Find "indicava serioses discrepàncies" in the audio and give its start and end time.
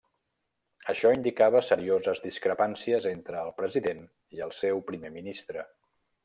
1.17-3.07